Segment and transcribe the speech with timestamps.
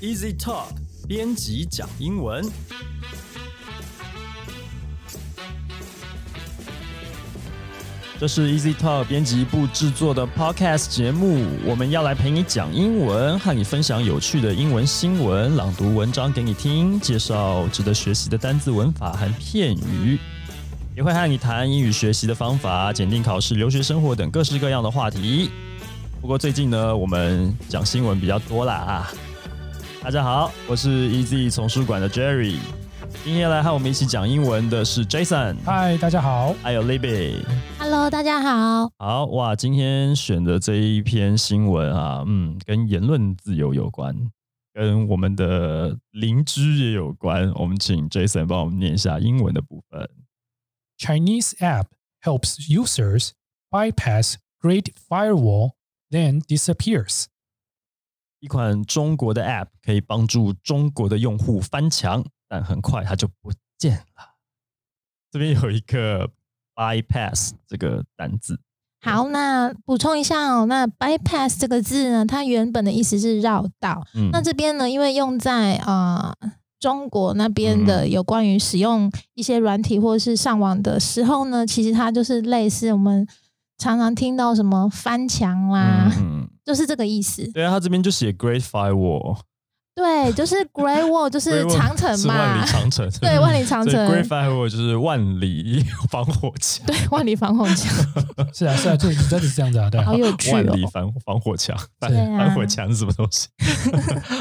[0.00, 0.68] Easy Talk
[1.06, 2.42] 编辑讲英文。
[8.18, 20.18] 这是 Easy Talk 编辑部制作的 Podcast 节目，我们要来陪你讲英文，和你分享有趣的英文新闻，朗读文章给你听，介绍值得学习的单字、文法和片语，
[20.96, 25.50] 也会和你谈英语学习的方法、检定考试、留学生活等各式各样的话题。
[26.22, 29.12] 不过最近呢，我们讲新闻比较多啦啊！
[30.01, 32.57] 大家好，我是 Easy 丛书馆的 Jerry，
[33.23, 36.53] 今天来和我们一起讲英文的是 Jason，嗨，大家好。
[36.61, 37.43] 还有 Libby。
[37.79, 38.91] Hello，大家好。
[38.97, 44.15] 好哇，今天选的这一篇新闻啊，嗯，跟言论自由有关，
[44.73, 47.51] 跟我们的邻居也有关。
[47.55, 50.09] 我们请 Jason 帮我们念一下英文的部分。
[50.97, 51.87] Chinese app
[52.23, 53.31] helps users
[53.69, 55.71] bypass Great Firewall,
[56.09, 57.25] then disappears.
[58.40, 64.34] 一款中国的 App 可以帮助中国的用户翻墙，但很快它就不见了。
[65.30, 66.28] 这边有一个
[66.74, 68.58] bypass 这个单字，
[69.02, 74.06] 好，那补充一下哦，那 bypass 这个字呢，它原本的意思是绕道。
[74.14, 76.34] 嗯，那这边呢，因为用在呃
[76.80, 83.28] 中国那边的嗯有关于使用一些软体或者是上网的时候呢，其实它就是类似我们
[83.78, 87.50] 常常听到什么翻墙啦，嗯，嗯就是这个意思。
[87.52, 89.38] 对啊，他这边就写 Great Firewall，
[89.94, 97.92] 对，就是 Great Wall 就是长城嘛万里，长城，对，万里长城，Great Firewall 就是万里防火墙，对，万里防火墙，
[98.54, 100.04] 是啊，是啊，这真的是这样子啊，对啊。
[100.04, 100.86] 好有趣哦万里。
[100.86, 103.48] 防防火墙，防火墙是什么东西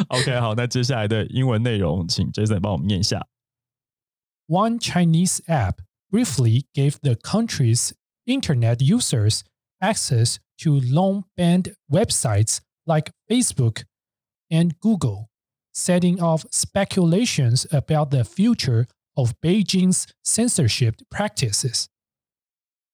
[0.09, 3.25] ？OK，好，那接下来的英文内容，请 Jason 帮我们念一下。
[4.47, 5.75] One Chinese app
[6.12, 7.92] briefly gave the country's
[8.25, 9.42] internet users
[9.81, 13.84] access to long banned websites like Facebook
[14.50, 15.28] and Google,
[15.73, 21.87] setting off speculations about the future of Beijing's censorship practices.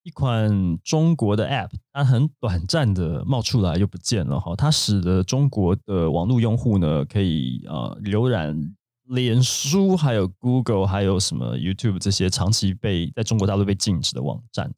[0.02, 8.74] 一款中国的 App，它很短暂的冒出来又不见了哈，它使得中国的网络用户呢可以呃浏览
[9.04, 14.72] 脸书、还有 Google、还有什么 YouTube 这些长期被在中国大陆被禁止的网站。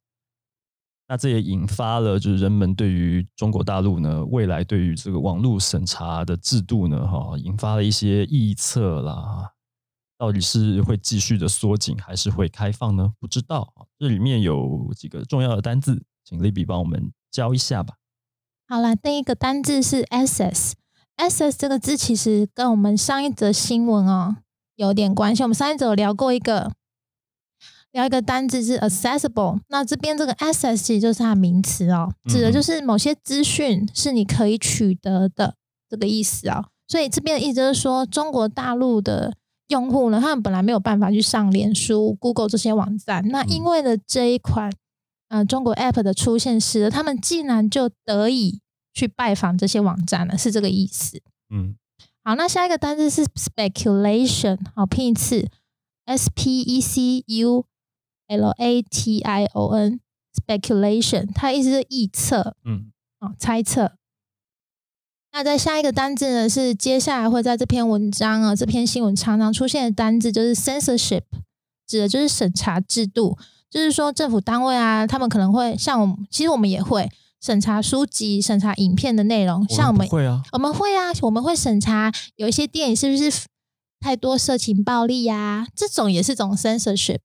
[1.07, 9.53] 那这也引发了就是人们对于中国大陆呢未来对于这个网络审查的制度呢哈，引发了一些臆测啦。
[10.19, 13.13] 到底是会继续的缩紧，还是会开放呢？
[13.19, 13.71] 不知道。
[13.99, 17.97] 这里面有几个重要的单字，请 Libby 帮我们教一下吧。
[18.67, 20.71] 好啦，第一个单字是 access。
[21.17, 24.37] access 这个字其实跟我们上一则新闻哦
[24.75, 25.43] 有点关系。
[25.43, 26.73] 我们上一则有聊过一个，
[27.91, 29.59] 聊一个单字是 accessible。
[29.69, 35.55] 那这边这个 access 其实就是它的名词哦，指的就是某些资讯是你可以取得的
[35.89, 36.65] 这个意思哦。
[36.87, 39.33] 所以这边的意思就是说，中国大陆的
[39.67, 44.71] 用户呢，他们本来没有办法去上脸书、Google 这些网站，那因为了这一款
[45.29, 48.61] 呃中国 App 的出现，使得他们竟然就得以
[48.93, 51.21] 去拜访这些网站了，是这个意思。
[51.53, 51.75] 嗯
[52.23, 55.49] 好，那下一个单字是 speculation，好拼一次
[56.05, 57.65] ，s p e c u
[58.27, 63.93] l a t i o n，speculation，它意思是臆测，嗯哦，猜测。
[65.33, 71.23] 那在下一个单字呢，是接下来会在这篇文章啊，这篇新闻常常出现的单字，就是 censorship，
[71.85, 73.37] 指的就是审查制度。
[73.69, 77.09] 就是说，政府单位啊，他们可能会像我们，其实我们也会
[77.41, 79.67] 审查书籍、审查影片的内容。
[79.67, 83.45] 像我们不会啊，我们会啊，我们会审查有一些电影是不是
[83.99, 87.19] 太多色情暴力呀、这种也是种 censorship。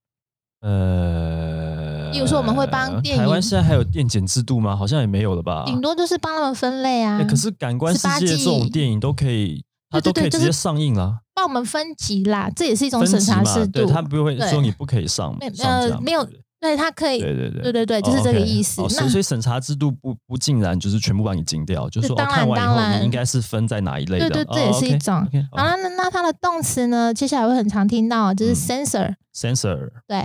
[0.62, 4.74] 呃，例如说我们会帮电影台湾现在还有电检制度吗？
[4.76, 5.64] 好像也没有了吧？
[5.66, 11.18] 顶多就是帮他们分类啊，欸可是感官世18界这种电影都可以，它都可以直接对对对就是上映了。
[11.34, 13.72] 帮我们分级啦，这也是一种分审查制度。
[13.72, 18.80] 对他不会对说你不可以上没上架嘛呃没有对不对对，它可以，对对对对对对，就是哦这个意思。
[18.80, 25.16] 哦所以那所以审查制度不不尽然就是全部把你禁掉，就是说哦当然看完以后当然你应该是分在哪一类的，对对，这哦也是一种。
[25.26, 27.12] OK，好了，那那它的动词呢？
[27.12, 29.14] 接下来会很常听到，就是嗯 censor。
[29.34, 30.22] censor，对，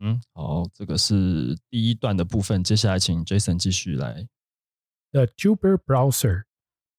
[0.00, 4.26] 嗯，好，这个是第一段的部分，接下来请 Jason 继续来。
[5.12, 6.44] The Tuber browser,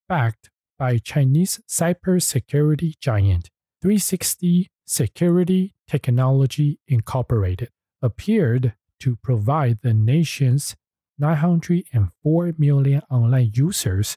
[0.08, 3.48] backed by Chinese cybersecurity giant
[3.81, 7.70] 360 Security Technology Incorporated,
[8.02, 10.75] appeared to provide the nation's
[11.18, 14.16] 904 million online users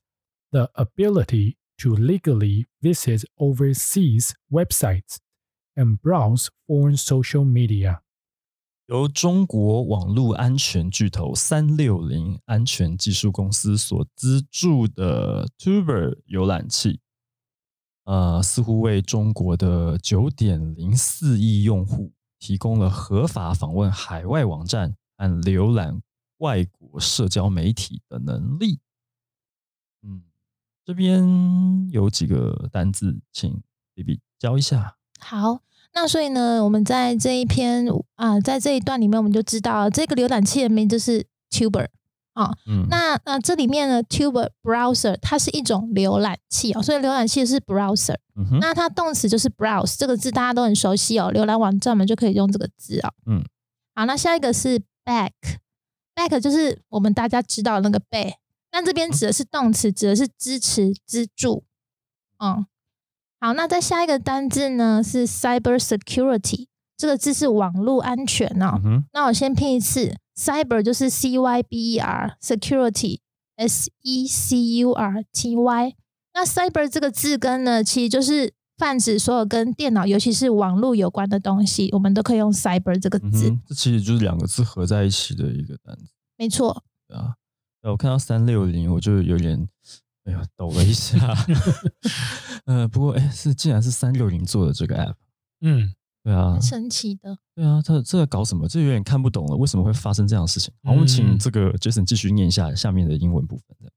[0.53, 5.19] the ability to legally visit overseas websites
[5.77, 8.01] and browse foreign social media.
[8.92, 17.00] 由中国网络安全巨头三六零安全技术公司所资助的 Tuber 浏览器，
[18.04, 26.02] 呃，似乎为中国的九点零四亿用户提供了合法访问海外网站和浏览
[26.40, 28.82] 外国社交媒体的能力。
[30.02, 30.24] 嗯，
[30.84, 33.64] 这边有几个单字，请
[33.96, 34.98] B B 教一下。
[35.18, 35.62] 好，
[35.94, 37.86] 那所以呢，我们在这一篇
[38.16, 41.88] 啊、在这一段里面，我们就知道这个浏览器的名字是 Tuber
[42.34, 48.16] 啊、嗯，那呃，这里面呢，Tuber browser 它是一种浏览器哦，所以浏览器是 browser。
[48.60, 51.32] 那它动词就是 browse 这个字，大家都很熟悉哦。
[51.32, 53.14] 浏览网站我们就可以用这个字哦。
[53.28, 53.44] 嗯，
[53.94, 58.34] 好，那下一个是 back，back 就是我们大家知道那个背，
[58.72, 61.66] 但这边指的是动词，指的是支持、资助。
[62.40, 62.66] 嗯，
[63.44, 68.80] 好，那再下一个单字呢是 cyber security，这个字是网络安全哦。
[68.86, 73.18] 嗯，那我先拼一次，cyber 就是 c y b e r，security
[73.56, 75.96] s e c u r t y。
[76.36, 83.50] 那 cyber 这个字根呢，其实就是泛指所有跟电脑，尤其是网络有关的东西，我们都可以用 cyber 这个字。
[83.50, 86.14] 嗯，这其实就是两个字合在一起的一个单词。
[86.38, 87.34] 没错，对啊，
[87.82, 89.68] 呃我看到三六零，我就有点，
[90.25, 91.19] 哎呀，抖了一下。
[92.65, 95.15] 呃，不过哎，是竟然是三六零做的这个 app，
[95.61, 97.39] 嗯，对啊很，神奇的。
[97.55, 98.67] 对啊，这这在搞什么？
[98.67, 100.75] 这有点看不懂了，为什么会发生这样的事情？
[100.83, 103.93] 好，我们请嗯这个 Jason 继续念一下下面的英文部分的。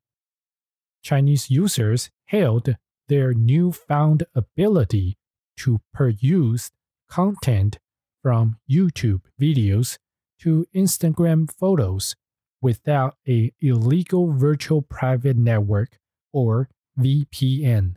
[1.01, 2.75] Chinese users hailed
[3.07, 5.15] their newfound ability
[5.57, 6.67] to peruse
[7.09, 7.77] content
[8.21, 9.95] from YouTube videos
[10.39, 12.13] to Instagram photos
[12.61, 15.97] without a illegal virtual private network
[16.34, 16.66] or
[16.96, 17.94] VPN.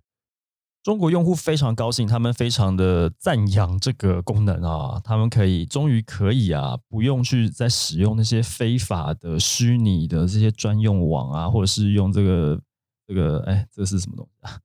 [0.83, 12.61] 中国用户非常高兴，他们非常的赞扬这个功能啊，他们可以终于可以啊，不用去再使用那些非法的虚拟的这些专用网啊，或者是用这个
[13.05, 14.59] 这个哎，这是什么东西啊？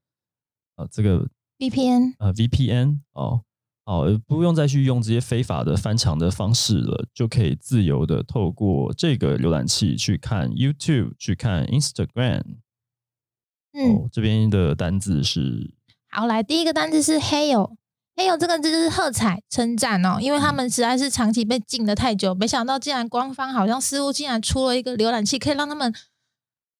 [0.85, 1.29] 啊，这个
[1.59, 3.43] VPN 呃 VPN 哦，
[3.85, 12.59] 好，呃不用再去用这些非法的翻墙的方式了，就可以自由的透过这个浏览器去看 YouTube，去看 Instagram。
[13.73, 15.73] 嗯，哦，这边的单字是
[16.11, 17.75] 好，来第一个单字是 hail。
[18.15, 25.91] hail 这个字就是喝彩、称赞哦，因为他们实在是长期被禁的太久，没想到竟然官方好像似乎竟然出了一个浏览器，可以让他们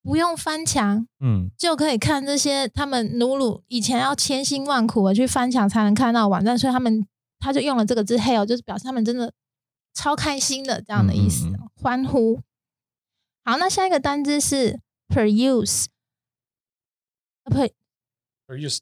[0.03, 7.07] 不用翻墙，嗯就可以看这些他们努鲁以前要千辛万苦的去翻墙才能看到网站，所以他们
[7.39, 9.33] 他就用了这个字 hail，就是表示他们真的
[9.95, 12.43] 超开心的这样的意思，嗯嗯欢呼。
[13.43, 14.79] 好，那下一个单字是
[15.09, 15.87] peruse。
[17.46, 17.70] per
[18.48, 18.80] Peruse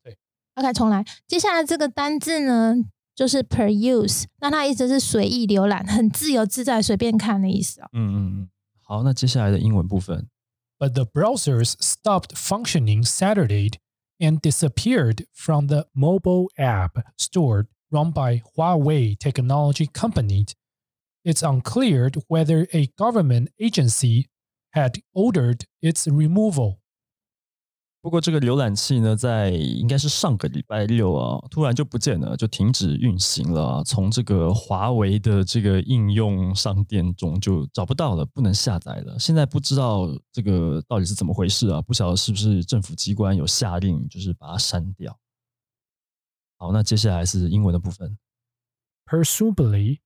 [0.56, 1.04] OK，重来。
[1.28, 2.76] 接下来这个单字呢，
[3.14, 7.90] 就是 peruse，那它意思是随意浏览，很自由自在、随便看的意思哦。
[7.94, 8.50] 嗯嗯嗯，
[8.82, 10.30] 好，那接下来的英文部分，
[10.78, 13.72] But the browsers stopped functioning Saturday
[14.20, 20.46] and disappeared from the mobile app store run by Huawei technology company.
[21.24, 24.28] It's unclear whether a government agency
[24.72, 26.79] had ordered its removal.
[28.03, 33.85] 不过这个浏览器呢，在应该是上个礼拜六啊，突然就不见了，就停止运行了啊。
[33.85, 39.19] 从这个华为的这个应用商店中就找不到了，不能下载了。
[39.19, 41.83] 现在不知道这个到底是怎么回事啊？
[41.83, 45.15] 不晓得是不是政府机关有下令，就是把它删掉。
[46.57, 48.17] 好，那接下来是英文的部分。
[49.05, 49.99] Presumably,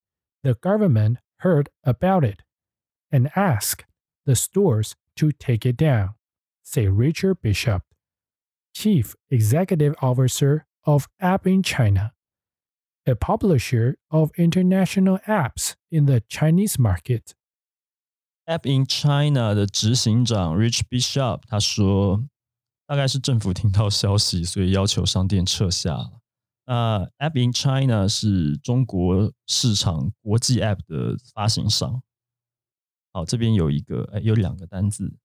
[0.42, 2.40] the government heard about it
[3.10, 3.84] and asked
[4.24, 6.14] the stores to take it down,
[6.63, 7.81] said Richard Bishop,
[8.73, 12.13] Chief Executive Officer of App in China,
[13.05, 17.33] a publisher of international apps in the Chinese market.
[18.47, 22.27] App in China 的执行长 Rich Bishop 他说，
[22.87, 26.19] 大概是政府听到消息，所以要求商店撤下了。
[26.65, 32.01] 那 App in China 是中国市场国际 App 的发行商。
[33.11, 35.15] 好，这边有一个，哎，有两个单字，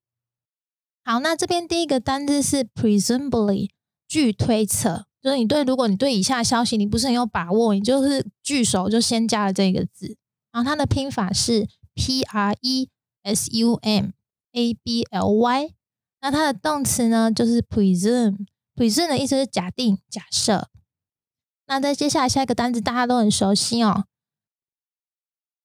[1.04, 3.70] 好，那这边第一个单字是 presumably，
[4.08, 10.18] 据推测，就是你对如果你对以下消息你不是很有把握，你就是据手就先加了这个字，
[10.52, 12.90] 然后它的拼法是 p r e
[13.24, 14.12] s u m
[14.52, 15.74] a b l y，
[16.22, 20.70] 那它的动词呢就是 presume，presume 的意思是假定、假设。
[21.68, 24.06] 那在接下来下一个单字大家都很熟悉哦。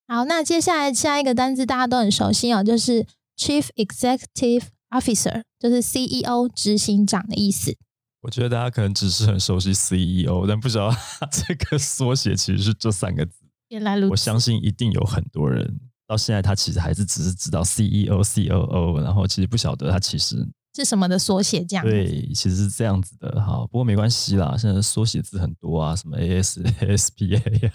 [0.07, 3.07] 好，那接下来下一个单字大家都很熟悉哦，就是
[3.39, 4.67] Chief Executive
[4.99, 7.77] Officer，就是 CEO 执行长的意思。
[8.23, 13.45] 我觉得大家可能只是很熟悉 CEO，但不知道它 这个缩写其实是这三个字。
[13.69, 21.91] 原来如此，我相信一定有很多人到现在他其实还是只是知道 CEO、COO，然后其实不晓得他其实是什么的缩写这样子。
[21.91, 23.59] 对，其实是这样子的哈。
[23.67, 27.73] 不过没关系啦，现在缩写字很多啊，什么 AS、ASPA 呀，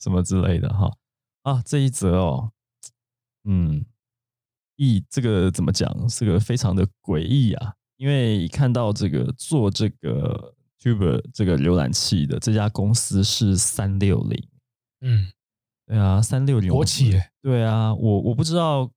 [0.00, 0.92] 什么之类的哈。
[1.42, 2.52] 啊，这一则哦，
[3.44, 3.84] 嗯，
[4.76, 6.08] 意这个怎么讲？
[6.08, 14.48] 是个非常的诡异啊，因为看到这个做这个 Tuber 这个浏览器的这家公司是三六零，
[15.00, 15.32] 嗯，
[15.86, 18.90] 对啊，三六零国企耶，对啊，我我不知道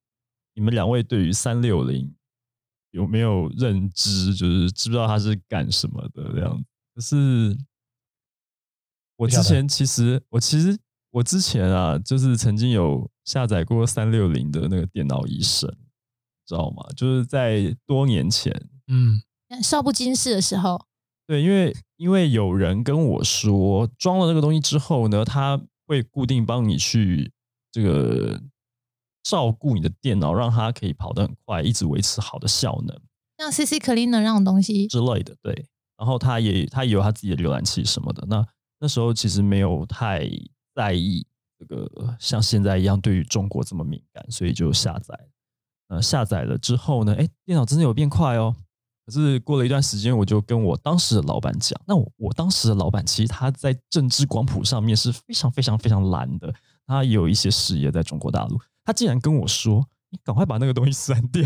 [0.53, 2.15] 你们两位对于三六零
[2.91, 6.65] 有没有认知，就是知不知道它是干什么的这样子。
[6.95, 7.57] 可是
[9.17, 10.77] 我之前其实我其实
[11.15, 15.73] 我之前啊，就是曾经有下载过三六零的那个电脑医生，
[16.45, 16.85] 知道吗？
[16.93, 18.51] 就是在多年前，
[18.87, 19.21] 嗯，
[19.63, 20.85] 少不经事的时候，
[21.25, 27.31] 对，因为因为有人跟我说，装了那个东西之后呢，它会固定帮你去
[27.71, 28.41] 这个
[29.23, 32.99] 照顾你的电脑，让它可以跑得很快，一直维持好的效能
[33.37, 35.33] 像 CC Cleaner 那种东西，之类的。
[35.41, 35.65] 对，
[35.97, 38.27] 然后它也它也有它自己的浏览器什么的。
[38.27, 38.45] 那
[38.81, 40.29] 那时候其实没有太
[40.75, 41.25] 在意
[41.57, 41.89] 这个
[42.19, 45.17] 像现在一样对于中国这么敏感，所以就下载。
[45.87, 48.55] 呃，下载了之后呢，哎，电脑真的有变快哦。
[49.05, 56.51] 可是过了一段时间，我就跟我当时的老板讲，那我我当时的老板其实他在政治光谱上面是非常非常非常蓝的，
[56.87, 58.59] 他有一些事业在中国大陆。
[58.83, 61.43] 他竟然跟我说：“你赶快把那个东西删掉。”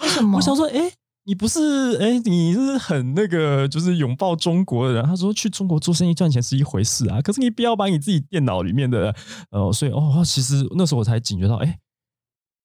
[0.00, 0.38] 为什么？
[0.38, 0.90] 我想说，哎、
[1.30, 5.04] 你不是哎、你是很那个，就是拥抱中国的人。
[5.04, 9.14] 他说，去中国做生意赚钱是一回事啊，可是你不要把你自己电脑里面的，
[9.50, 11.78] 呃，所以哦，其实那时候我才警觉到，哎、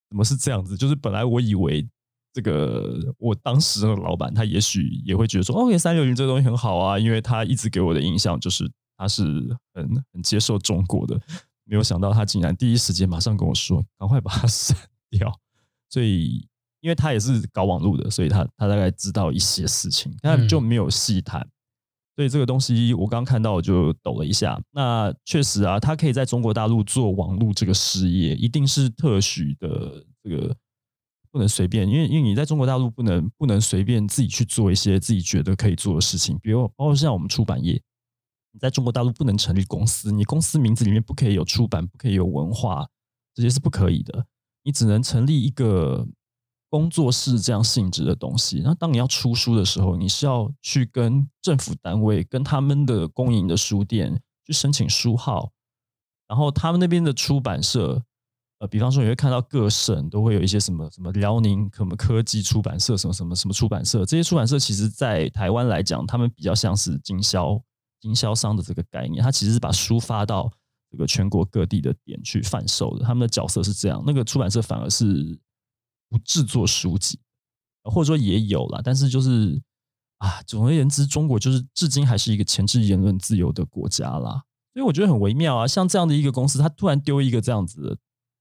[0.09, 0.75] 怎么是这样子？
[0.75, 1.87] 就是本来我以为
[2.33, 8.67] 这个我当时的老板，他也许也会觉得说，OK，三六零这东西很好啊，因为他一直给我的印象就是
[8.97, 9.23] 他是
[9.75, 11.21] 很很接受中国的。
[11.65, 14.75] 没有想到他竟然第一时间马上跟我说，赶快把它删
[15.11, 15.31] 掉。
[15.87, 16.47] 所以，
[16.85, 21.43] 因为他也是搞网络的，所以他他大概知道一些事情，但就没有细谈。
[22.15, 24.61] 所以这个东西我刚刚看到我就抖了一下。
[24.69, 30.55] 那确实啊，他可以在中国大陆做网络这个事业，一定是特许的，这个
[31.31, 37.81] 不能随便，因为因为你在中国大陆不能不能随便自己去做一些自己觉得可以做的事情，比如包括像我们出版业，
[38.51, 42.87] 你在中国大陆不能成立公司，你公司名字里面不可以有出版，不可以有文化，
[43.33, 44.27] 这些是不可以的。
[44.63, 46.07] 你只能成立一个
[46.75, 48.61] 工作室这样性质的东西。
[48.61, 55.53] 那当你要出书的时候，你是要去跟政府单位、跟他们的公营的书店去申请书号，
[56.27, 58.03] 然后他们那边的出版社，
[58.59, 67.57] 呃，比方说你会看到各省都会有一些什么什么辽宁什么科技出版社，什么什么什么出版社，这些出版社其实在台湾来讲，他们比较像是经销
[68.01, 70.51] 经销商的这个概念，他其实是把书发到
[70.91, 73.05] 这个全国各地的点去贩售的。
[73.05, 75.39] 他们的角色是这样，那个出版社反而是
[76.09, 77.19] 不制作书籍，
[77.83, 79.61] 或者说也有啦，但是就是
[80.17, 84.43] 啊，总而言之，中国就是至今还是一个前置言论自由的国家啦。
[84.73, 87.97] 所以我觉得很微妙啊，像这样的一个公司，它突然丢一个这样子的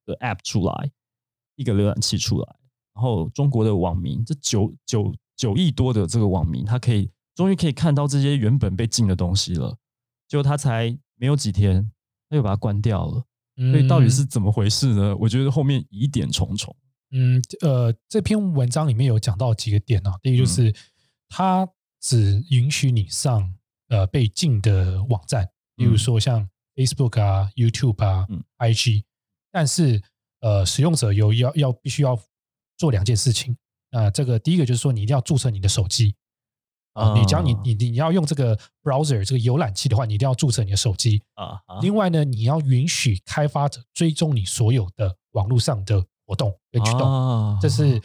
[0.07, 0.91] 的 App 出来，
[1.57, 2.57] 一个浏览器出来，
[2.95, 9.77] 然后中国的网民这九九九亿多的这个网民，他可以终于可以看到这些原本被禁的东西了，
[10.29, 11.91] 结果他才没有几天，
[12.29, 13.25] 他又把它关掉了。
[13.57, 15.17] 所以到底是怎么回事呢？
[15.17, 16.75] 我觉得后面疑点重重。
[17.11, 20.19] 嗯呃，这篇文章里面有讲到几个点啊。
[20.23, 20.75] 第一就是，嗯
[21.29, 21.69] 它
[22.01, 23.55] 只允许你上
[23.89, 29.05] 呃被禁的网站，例如说像 Facebook 啊、YouTube 啊、嗯 IG，
[29.51, 30.01] 但是
[30.41, 32.21] 呃，使用者有要要必须要
[32.77, 33.57] 做两件事情。
[33.91, 36.15] 那这个第一个就是说，你一定要注册你的手机
[36.93, 37.19] 啊。
[37.19, 41.23] 你只要你你你要用这个 browser 这个浏览器的话，你一定要注册你的手机。
[41.35, 48.01] 啊啊另外呢，你要允许开发者追踪你所有的网络上的活动跟驱动，啊这是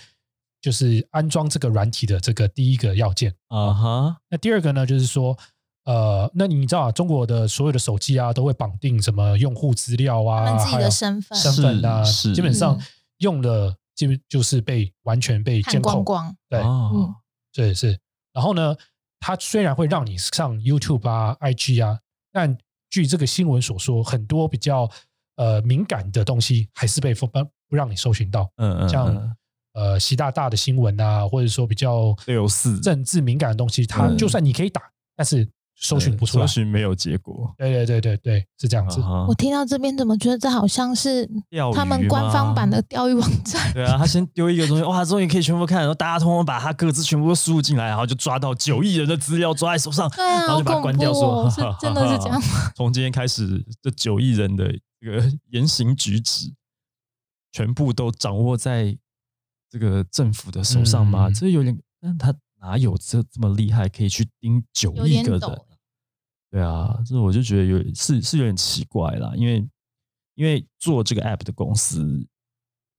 [0.62, 3.34] 就是安装这个软体的这个第一个要件。
[3.48, 5.38] 啊哈那第二个呢，就是说，
[5.86, 12.82] 呃，那你知道啊，中国的所有的手机啊，都会绑定什么用户资料啊，自己的身份身份啊，基本上嗯
[13.20, 15.94] 用了，基本就是被完全被监控。
[15.94, 17.16] 光光，对，哦嗯
[17.54, 18.00] 对是。
[18.34, 18.76] 然后呢，
[19.20, 22.00] 它虽然会让你上 YouTube 啊、IG 啊，
[22.32, 22.58] 但
[22.90, 24.90] 据这个新闻所说，很多比较
[25.36, 27.30] 呃敏感的东西还是被封
[27.70, 29.36] 不不让你搜寻到，嗯嗯，像
[29.74, 34.82] 呃习大大的新闻啊，或者说比较六四政治敏感的东西，它嗯就算你可以打，
[35.16, 35.48] 但是
[35.82, 36.56] 搜寻不出来搜。
[36.56, 39.00] 寻没有结果，对对对对对，是这样子。
[39.02, 43.72] 啊我听到这边怎么觉得这好像是钓鱼他们官方版的钓鱼网站？
[43.72, 51.50] 对啊，他先丢一个东西，哇，终于可以全部看，然后大家通通把他各自全部都输入进来，然后就抓到九亿人的资料抓在手上，对啊，然后就把它好恐怖关掉说，哦！
[51.50, 52.72] 是真的是这样吗？
[52.76, 54.66] 从今天开始，这九亿人的
[55.00, 56.52] 这个言行举止，
[57.52, 58.98] 全部都掌握在
[59.70, 61.28] 这个政府的手上吗？
[61.30, 61.34] 嗯。
[61.34, 65.62] 这有点，但他哪有这这么厉害，可以去盯九亿个人？
[66.52, 69.70] 对啊，这我就觉得有是是有点奇怪啦，因为
[70.34, 72.28] 因为做这个 app 的公司，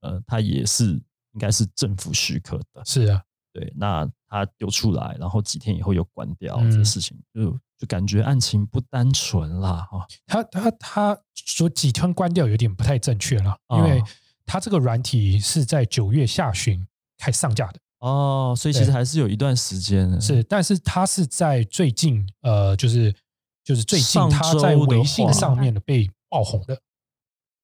[0.03, 0.93] 呃，它也是
[1.33, 3.21] 应该是政府许可的，是啊，
[3.53, 14.07] 对，那他丢出来，然后几天以后又关掉，嗯这个事情就就感觉案情不单纯啦，哈、他他他说几天关掉有点不太正确了，因为哦
[14.51, 16.85] 他这个软体是在九月下旬
[17.19, 23.15] 开上架的，哦，所以其实还是有一段时间的，是，但是它是在最近呃，就是
[23.63, 26.77] 就是最近上他在微信上面的被爆红的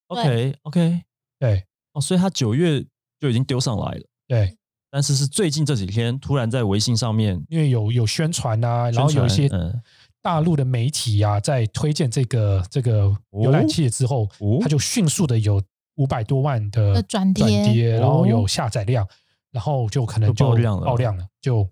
[0.06, 1.02] ，OK OK，
[1.40, 1.64] 对。
[1.92, 2.80] 哦，所以它九月
[3.18, 4.56] 就已经丢上来了，对，
[4.88, 9.82] 但是是最近这几天突然在微信上面因为有有宣传啊，然后有一些嗯。
[10.22, 14.58] 大陆的媒体啊，在推荐这个这个浏览器之后，哦。
[14.60, 15.62] 它就迅速的有
[15.96, 19.06] 五百多万的的转贴跌，然后哦有下载量，
[19.50, 21.68] 然后就可能爆量了爆量了，就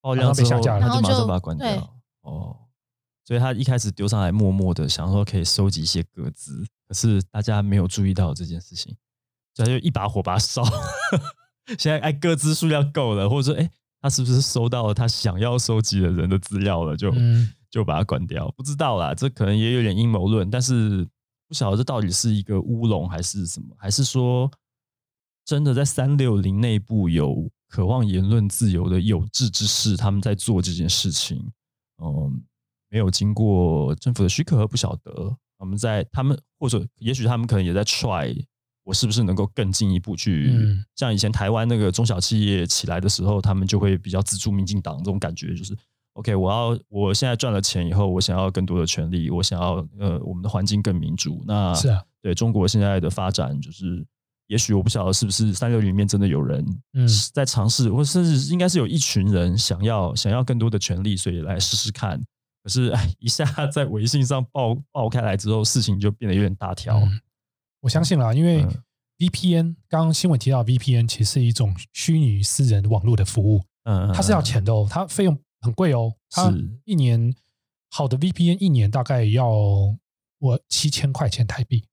[0.00, 1.94] 爆量被，下架了他就马然后就上把它关掉。
[2.22, 2.56] 哦，
[3.24, 8.96] 所以他一开始丢上来，默默的想说可以收集一些歌资，可是大家没有注意到这件事情，
[9.54, 10.62] 所以他就一把火把它烧。
[11.78, 13.70] 现在哎，歌资数量够了，或者说哎，
[14.00, 18.48] 他是不是收到了他想要收集的人的资料了，就、嗯就把它关掉？
[18.56, 21.08] 不知道啦，这可能也有点阴谋论，但是
[21.46, 24.50] 不晓得这到底是一个乌龙还是什么，还是说
[25.44, 31.52] 真的在三六零内部有渴望言论自由的有志之士，他们在做这件事情，
[32.02, 32.42] 嗯，
[32.88, 35.36] 没有经过政府的许可，不晓得。
[35.58, 38.44] 他们在他们或者也许他们可能也在 try，
[38.82, 40.84] 我是不是能够更进一步去，嗯。
[40.96, 45.76] 像以前台湾那个中小企业起来的时候，他们就会比较资助民进党这种感觉，就是
[46.14, 54.06] OK，我要我现在赚了钱以后，我想要更多的权利，我想要呃我们的环境更民主，那是啊，对中国现在的发展，就是
[54.46, 62.20] 也许我不晓得是不是三六零里面真的有人嗯在尝试，或甚至应该是有一群人想要想要更多的权利，所以来试试看。
[62.62, 66.98] 可是哎，一下 在微信上爆爆开来之后，事情就变得有点大条。
[66.98, 67.20] 嗯
[67.80, 68.82] 我相信啦，因为嗯
[69.18, 76.52] VPN 刚刚新闻提到 VPN 其实是一种虚拟私人网络的服务，嗯，它是要钱的哦，它费用很贵哦，它
[76.84, 77.34] 一年
[77.90, 79.48] 好的 VPN 一年大概要
[80.38, 81.86] 我七千块钱台币。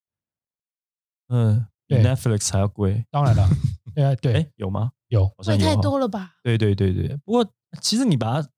[1.30, 3.06] 嗯，比 Netflix 还要贵。
[3.10, 3.48] 当然了，
[3.96, 4.92] 对啊对哎，有吗？
[5.08, 6.34] 有，贵太多了吧？
[6.44, 7.46] 对对对对，不过
[7.82, 8.50] 其实你把它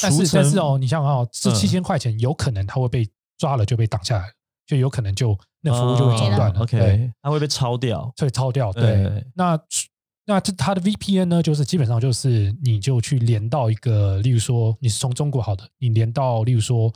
[0.00, 4.32] 但是除成但是哦，你想想看哦，这嗯七千块钱有可能它会被抓了就被挡下来了，
[4.66, 6.60] 就有可能就那服务就会中断了。
[6.60, 8.12] 哦，OK，它会被抄掉。
[8.16, 8.72] 所以抄掉。
[8.72, 9.58] 对，对那
[10.24, 16.92] 那这它的 VPN 呢，就是基本上就是你就去连到一个，例如说你是从中国好的，你连到例如说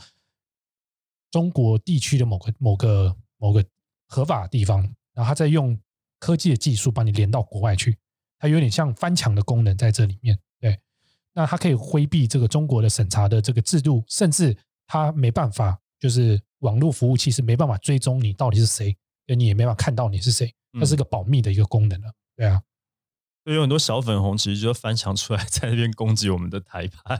[1.31, 3.65] 中国地区的某个某个某个
[4.07, 4.81] 合法的地方，
[5.13, 5.79] 然后它再用
[6.21, 7.99] 科技的技术把你连到国外去，
[8.39, 10.39] 它有点像翻墙的功能在这里面。
[10.61, 10.79] 对，
[11.35, 18.97] 那它可以规避这个中国的审查的这个制度，甚至它没办法，就是网络服务器是没办法追踪你到底是谁，
[19.37, 22.13] 你也没办法看到你是谁，它是个保密的一个功能了。
[22.37, 22.63] 对啊，
[23.47, 27.17] 所以有很多小粉红其实就翻墙出来， 在那边攻击我们的台派，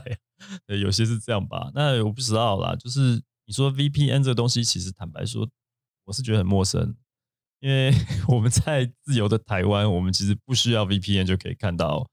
[0.65, 1.71] 对，有些是这样吧。
[1.73, 5.47] 那我不知道啦，就是你说 VPN 这个东西，其实坦白说，
[6.03, 6.93] 我是觉得很陌生，
[7.61, 7.93] 因为
[8.27, 12.05] 我们在自由的台湾，我们其实不需要 VPN 就可以看到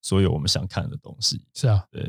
[0.00, 1.44] 所有我们想看的东西。
[1.52, 2.02] 是啊，对，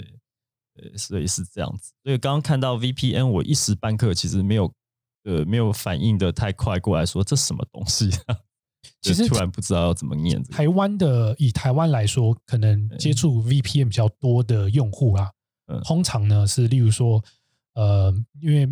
[0.74, 1.92] 对，所以是这样子。
[2.02, 4.74] 所以刚刚看到 VPN，我一时半刻其实没有
[5.26, 8.40] 呃没有反应的太快过来说这什么东西、啊，
[9.02, 10.56] 其实突然不知道要怎么念这个。
[10.56, 15.32] 台湾的以台湾来说，可能接触 VPN 比较多的用户啦，
[15.67, 17.24] 嗯通常呢是例如说，
[17.74, 18.67] 呃，因为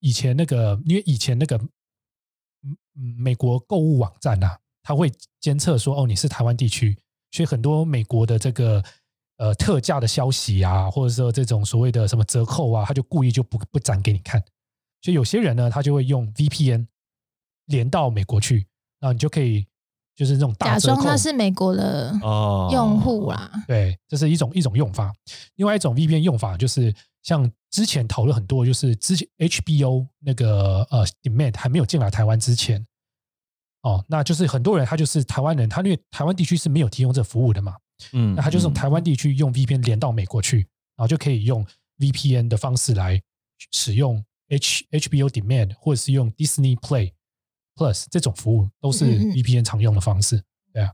[0.00, 6.96] 以前那个，因为以前那个，嗯嗯，美国购物网站啊，它会监测说，哦，你是台湾地区，
[7.30, 8.84] 所以很多美国的这个
[9.38, 14.42] 呃特价的消息啊，或者说这种所谓的什么折扣啊，他就故意就不不展给你看。
[15.00, 16.86] 所以有些人呢，他就会用 VPN
[17.66, 18.66] 连到美国去，
[19.04, 19.66] 然后你就可以
[20.16, 20.94] 就是这种大假。
[20.94, 23.50] 装他是美国的哦，用户啦。
[23.68, 25.12] 对，这是一种一种用法。
[25.56, 32.86] 另外一种 VPN 用法就是像之前讨论很多，就是之前 HBO 那个呃 Demand 还没有进来台湾之前，
[33.82, 37.76] 哦，那就是很多人他就是台湾人，他因为台湾地区是没有提供这服务的嘛，
[38.14, 40.60] 嗯那他就从嗯台湾地区用 VPN 连到美国去，
[40.96, 41.66] 然后就可以用
[41.98, 43.20] VPN 的方式来
[43.72, 47.12] 使用 H HBO Demand 或者是用 Disney Play
[47.76, 50.42] Plus 这种服务，都是 VPN 常用的方式。
[50.72, 50.90] 对啊。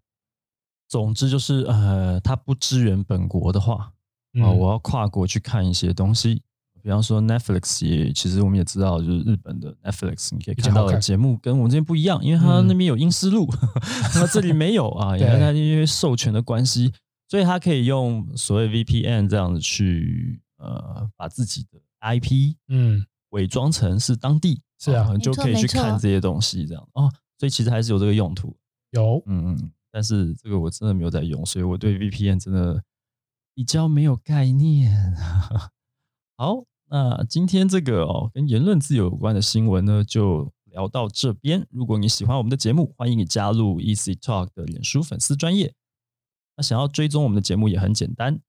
[0.89, 3.93] 总之就是呃，它不支援本国的话，啊、
[4.35, 4.59] 嗯。
[4.59, 6.43] 我要跨国去看一些东西。
[6.83, 12.67] 比方说 Netflix 也，其实我们也知道，就是日本的 Netflix，你可以看到的节目跟我们这边不一样，因为它嗯。
[12.67, 13.47] 那边有英思路，
[14.17, 16.91] 那这里没有啊， 因为它因为授权的关系，
[17.29, 28.57] 所以它可以用所谓 VPN 这样子去呃把自己的 IP 嗯，伪装成是当地，是啊就可以去看这些东西，这样哦，所以其实还是有这个用途，
[28.91, 32.83] 有嗯嗯，但是这个我真的没有在用，所以我对 VPN 真的
[33.55, 35.15] 比较没有概念。
[36.37, 41.67] 好，那今天这个哦跟言论自由有关的新闻呢，就聊到这边。
[41.71, 45.75] 如果你喜欢我们的节目，欢迎你加入 Easy Talk 的脸书粉丝专业。
[46.57, 48.41] 那想要追踪我们的节目也很简单，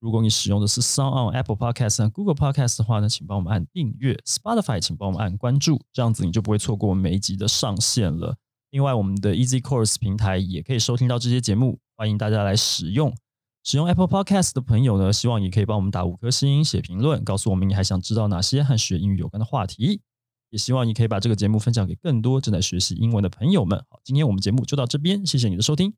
[0.00, 8.34] 如果你使用的是 Sound on Apple Podcast 和 Google Podcast 的话呢，请帮我们按订阅；Spotify 请帮我们按关注，这样子你就不会错过每一集的上线了。
[8.70, 13.14] 另外，我们的 Easy Course 平台也可以收听到这些节目，欢迎大家来使用。
[13.62, 20.00] 使用 Apple Podcast 的朋友呢，希望也可以帮我们打五颗星、写评论，告诉我们你还想知道哪些和学英语有关的话题。
[20.48, 23.78] 也希望你可以把这个节目分享给更多正在学习英文的朋友们。
[23.90, 25.92] 好，今天我们节目就到这边，谢谢你的收听，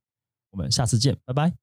[0.50, 1.61] 我们下次见，拜拜。